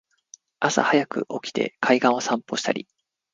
[0.59, 2.87] 朝はやく起きて海岸を散歩したり